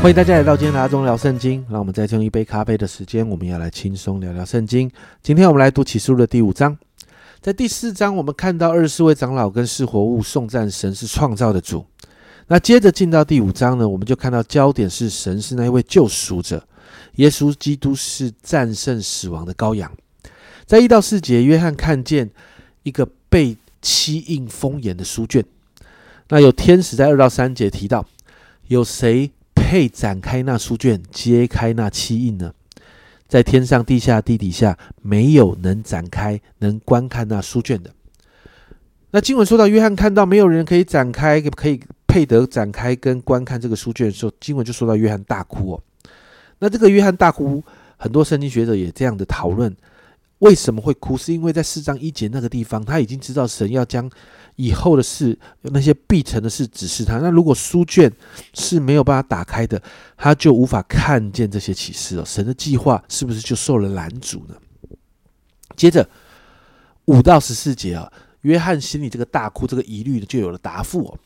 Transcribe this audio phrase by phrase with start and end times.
[0.00, 1.62] 欢迎大家来到今天的阿中聊圣经。
[1.68, 4.90] 让我们再用一杯咖啡的时间，我们要来轻松聊聊圣经。
[5.22, 6.74] 今天我们来读启示录的第五章。
[7.42, 11.84] 在第四章，我们看到二十四位长老跟四活物颂赞神是创造的主。
[12.46, 16.66] 那接着进到第五章呢，我们就看到焦点是神是那一位救赎者，
[17.16, 19.92] 耶稣基督是战胜死亡的羔羊。
[20.64, 22.30] 在一到四节，约翰看见
[22.84, 25.44] 一个被漆印封严的书卷。
[26.30, 28.06] 那有天使在二到三节提到，
[28.68, 29.30] 有谁？
[29.70, 32.52] 配展开那书卷，揭开那漆印呢？
[33.28, 37.88] 在天上、地下、地底下，没有能展开、能观看那书卷的。
[39.12, 45.82] 那经文说到，约翰看到没有人可以展开，可以配得展开跟观看这个书卷的时候，经文就说到约翰大哭哦。
[46.58, 47.62] 那这个约翰大哭，
[47.96, 49.72] 很多圣经学者也这样的讨论。
[50.40, 51.16] 为什么会哭？
[51.16, 54.10] 是因为在四章一节那个地方，他已经知道神要将
[54.56, 57.18] 以后的事、那些必成的事指示他。
[57.18, 58.10] 那如果书卷
[58.54, 59.80] 是没有办法打开的，
[60.16, 62.24] 他就无法看见这些启示了。
[62.24, 64.54] 神的计划是不是就受了拦阻呢？
[65.76, 66.08] 接着
[67.04, 68.10] 五到十四节啊，
[68.40, 71.18] 约翰心里这个大哭、这个疑虑就有了答复哦。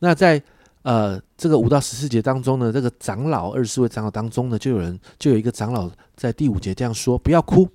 [0.00, 0.42] 那在
[0.82, 7.68] 呃这个五到十四节当中呢，这个长老二十四位长老当中呢，就有人就有一个长老在第五节这样说：“不要哭。”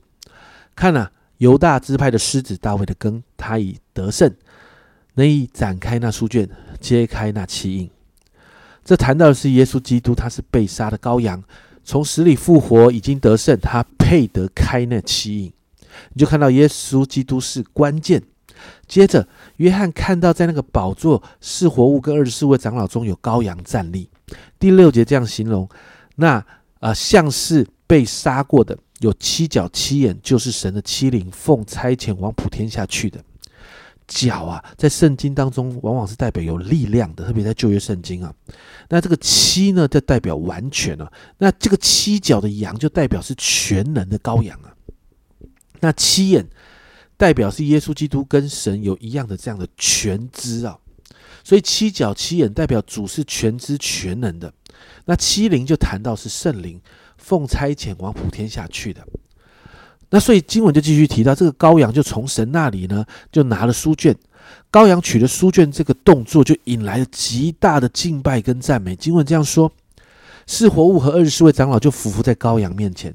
[0.77, 4.31] 看呐，犹大支派的狮子大卫的根，他已得胜，
[5.15, 6.47] 能以展开那书卷，
[6.79, 7.89] 揭开那七印。
[8.85, 11.43] 这谈到的是耶稣基督，他是被杀的羔羊，
[11.83, 15.51] 从死里复活，已经得胜，他配得开那七印。
[16.13, 18.21] 你就看到耶稣基督是关键。
[18.87, 24.07] 接着，约翰看到在那个宝座是活物跟二十四位长老中有羔羊站立。
[24.59, 25.67] 第六节这样形容，
[26.17, 26.45] 那
[26.79, 28.77] 啊像是被杀过的。
[28.99, 33.23] 有七角七眼，就是神的七灵，奉差遣往普天下去的
[34.07, 38.33] 角啊，在圣经当中往往是代表有力量的，特别在旧约圣经啊。
[38.89, 41.11] 那这个七呢，就代表完全啊。
[41.37, 44.73] 那这个七角的羊，就代表是全能的羔羊啊。
[45.79, 46.47] 那七眼
[47.17, 50.77] 代表是耶稣基督跟神有一样的这样的全知啊。
[51.43, 54.51] 所以七角七眼代表主是全知全能的。
[55.05, 56.81] 那七灵就谈到是圣灵。
[57.17, 59.05] 奉差遣往普天下去的，
[60.11, 64.15] 那所以经文就继续提到，这个羔羊就从神那里呢，就拿了书卷，
[64.71, 68.95] 羔羊取了书卷，这个动作就引来了极大的敬拜跟赞美。
[68.95, 69.69] 经文这样说：
[70.45, 73.13] 四活物和二十四位长老就匍匐在羔羊面前，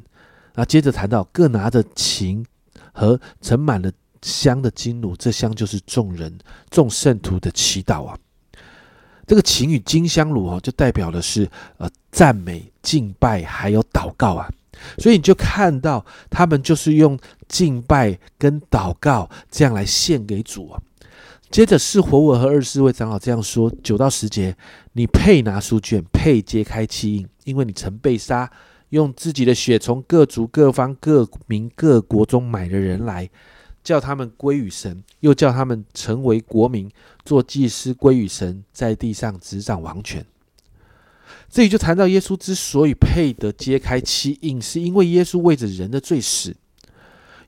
[0.54, 2.44] 啊，接着谈到各拿着琴
[2.92, 3.90] 和盛满了
[4.20, 6.36] 香的金炉，这香就是众人
[6.70, 8.18] 众圣徒的祈祷啊。
[9.32, 11.48] 这个琴与金香炉哦，就代表的是
[11.78, 14.46] 呃赞美、敬拜还有祷告啊，
[14.98, 20.78] 所以你就看到他们就是用敬拜跟祷告这样来献给主啊。
[21.50, 24.54] 接着是活物和二十四位长老这样说：九到十节，
[24.92, 28.50] 你配拿书卷，配揭开七印，因为你曾被杀，
[28.90, 33.30] 用自己的血从各族、各方、各民、各国中买的人来。
[33.84, 36.90] 叫他们归于神，又叫他们成为国民，
[37.24, 40.24] 做祭司归于神，在地上执掌王权。
[41.48, 46.54] 这里就谈到耶稣之所以配得揭开七印，是因为耶稣为着人的罪死，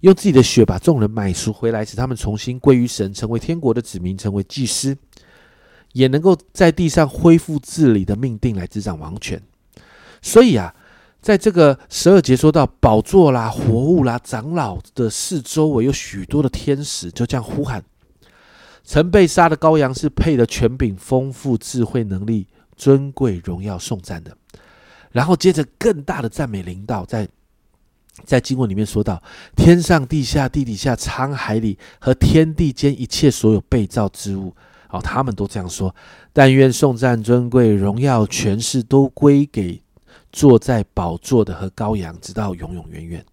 [0.00, 4.96] 用自己的血把众人买赎回来，使他们重新归于神，成为天国的子民，成为祭司，
[5.92, 9.40] 也能够在地上恢复治理的命定来执掌王权。
[10.20, 10.74] 所以啊。
[11.24, 17.82] 在这个十二节说到宝座啦、活物啦、长老的四周围有许多的天使，就这样呼喊：
[18.84, 22.46] 曾被杀的羔羊是配的权柄、丰富、智慧、能力、
[22.76, 24.36] 尊贵、荣耀、颂赞的。
[25.12, 27.26] 然后接着更大的赞美领导，在
[28.26, 29.22] 在经文里面说到：
[29.56, 34.54] 天上、地下、地底下、沧海里和天地间一切所有被造之物，
[34.90, 35.96] 哦，他们都这样说：
[36.34, 39.80] 但愿颂赞、尊贵、荣耀、权势都归给。
[40.34, 43.24] 坐在宝座的和羔羊，直到永永远远。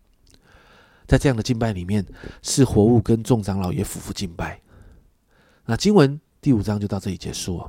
[1.07, 2.06] 在这样的敬拜里面，
[2.44, 4.62] 是活物跟众长老也夫妇敬拜。
[5.65, 7.68] 那经文第五章就到这里结束。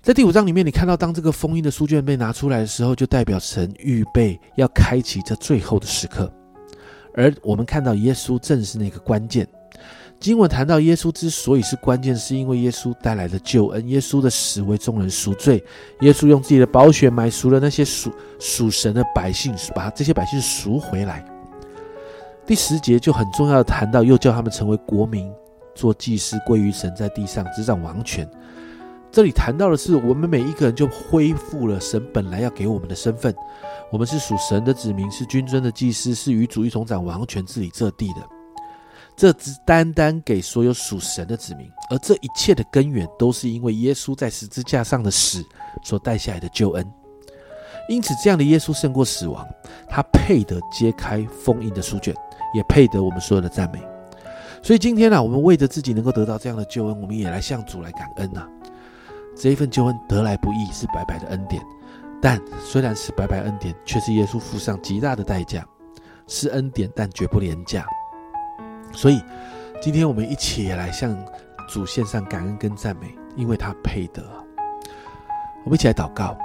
[0.00, 6.32] 在第五章里面，你看到当这个封印的书卷被拿出来的时候，就代表神预备要开启这最后的时刻，
[7.12, 9.46] 而我们看到耶稣正是那个关键。
[10.18, 13.86] 经文谈到耶稣之所以是关键，是因为耶稣带来的救恩。
[13.88, 15.62] 耶稣的死为众人赎罪，
[16.00, 21.24] 耶稣用自己的宝血买赎了那些属属神的百姓，把这些百姓赎回来。
[22.46, 25.30] 第十节就很重要的谈到，又叫他们成为国民，
[25.74, 28.28] 做祭司归于神，在地上执掌王权。
[29.12, 33.34] 这里谈到的是，我们每一个人就恢复了神本来要给我们的身份，
[33.90, 38.35] 我们是属神的子民，是君尊的祭司，是与主一同掌王权治理这地的。
[39.16, 45.42] 这只单单给所有属神的子民，而这一切的根源都是因为耶稣在十字架上的死
[45.82, 46.86] 所带下来的救恩。
[47.88, 49.46] 因此，这样的耶稣胜过死亡，
[49.88, 52.14] 他配得揭开封印的书卷，
[52.52, 53.80] 也配得我们所有的赞美。
[54.62, 58.46] 所以今天呢，我们为着自己能够得到这样的救恩，我们也来向主来感恩呐。
[59.36, 61.62] 这一份救恩得来不易，是白白的恩典。
[62.20, 65.64] 但虽然是白白恩典，却是耶稣付上极大的代价，
[66.26, 67.86] 是恩典，但绝不廉价。
[68.96, 69.22] 所以，
[69.80, 71.14] 今天我们一起来向
[71.68, 74.24] 主献上感恩跟赞美，因为他配得。
[75.64, 76.36] 我们一起来祷告。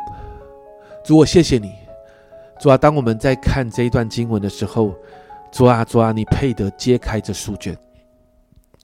[1.06, 1.74] 主，我谢谢你，
[2.60, 2.78] 主啊！
[2.78, 4.94] 当我们在看这一段经文的时候，
[5.52, 7.76] 主啊，主啊，你配得揭开这书卷。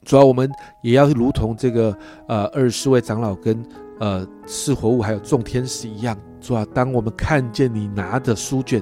[0.06, 0.50] 主啊，我们
[0.81, 1.96] 也要如同这个
[2.28, 3.62] 呃二十四位长老跟
[4.00, 8.81] 呃四活物还有众天使一样，主啊，当我们看见你拿着书卷，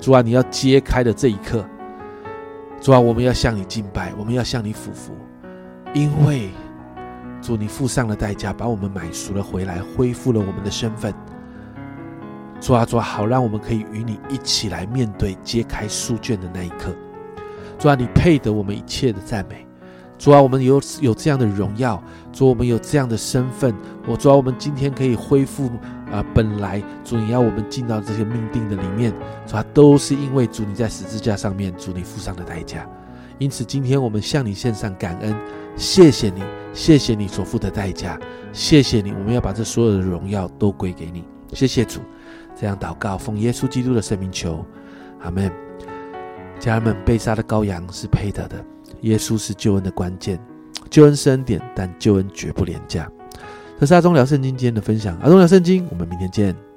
[0.00, 1.64] 主啊，你要揭开的这一刻，
[2.80, 5.12] 主啊，我们要向你敬拜，我们要向你俯伏，
[5.92, 6.48] 因为
[7.42, 11.12] 主你付上了代价，把我们买赎了回来，恢复了我们的身份。
[12.58, 16.94] 主啊，主啊，好，让我们可以与你一起来面对揭开书卷的那一刻。
[17.78, 19.66] 主啊，你配得我们一切的赞美。
[20.20, 22.00] 主啊，我们有有这样的荣耀，
[22.30, 23.74] 主，我们有这样的身份。
[24.06, 25.70] 我主啊，我们今天可以恢复
[26.12, 29.14] 啊，本来主你要我们进到这些命定的里面，
[29.46, 32.86] 主啊，都是因为主你在十字架上面，主你付上的代价。
[33.38, 35.34] 因此，今天我们向你献上感恩，
[35.74, 36.42] 谢谢你，
[36.74, 38.20] 谢谢你所付的代价，
[38.52, 41.24] 谢谢你，我们要把这所有的荣耀都归给你。
[41.54, 41.98] 谢谢主。
[42.54, 44.62] 这样祷告，奉耶稣基督的圣名求，
[45.22, 45.50] 阿门。
[46.58, 48.62] 家人们，被杀的羔羊是配得的，
[49.02, 50.38] 耶稣是救恩的关键，
[50.88, 53.10] 救恩是恩典，但救恩绝不廉价。
[53.78, 56.69] 这是阿忠聊圣经今天的分享，阿忠聊圣经，我们明天见。